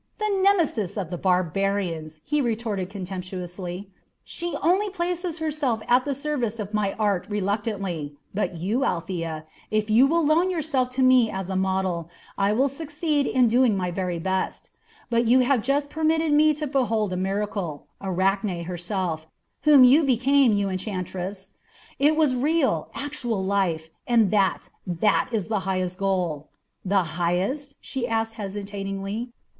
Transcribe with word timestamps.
"The 0.17 0.35
Nemesis 0.41 0.97
of 0.97 1.11
the 1.11 1.17
barbarians!" 1.19 2.21
he 2.23 2.41
retorted 2.41 2.89
contemptuously. 2.89 3.91
"She 4.23 4.57
only 4.63 4.89
placed 4.89 5.37
herself 5.37 5.83
at 5.87 6.05
the 6.05 6.15
service 6.15 6.57
of 6.57 6.73
my 6.73 6.93
art 6.93 7.27
reluctantly; 7.29 8.15
but 8.33 8.57
you, 8.57 8.83
Althea, 8.83 9.45
if 9.69 9.91
you 9.91 10.07
will 10.07 10.25
loan 10.25 10.49
yourself 10.49 10.89
to 10.97 11.03
me 11.03 11.29
as 11.29 11.51
a 11.51 11.55
model, 11.55 12.09
I 12.35 12.49
shall 12.51 12.67
succeed 12.67 13.27
in 13.27 13.47
doing 13.47 13.77
my 13.77 13.91
very 13.91 14.17
best; 14.17 14.71
for 15.11 15.19
you 15.19 15.41
have 15.41 15.61
just 15.61 15.91
permitted 15.91 16.33
me 16.33 16.55
to 16.55 16.65
behold 16.65 17.13
a 17.13 17.15
miracle, 17.15 17.85
Arachne 18.01 18.63
herself, 18.63 19.27
whom 19.65 19.83
you 19.83 20.03
became, 20.03 20.51
you 20.53 20.67
enchantress. 20.67 21.51
It 21.99 22.15
was 22.15 22.35
real, 22.35 22.89
actual 22.95 23.43
life, 23.45 23.91
and 24.07 24.31
that 24.31 24.71
that 24.87 25.29
is 25.31 25.47
the 25.47 25.59
highest 25.69 25.99
goal." 25.99 26.49
"The 26.83 27.03
highest?" 27.21 27.75
she 27.79 28.07
asked 28.07 28.33
hesitatingly. 28.33 29.29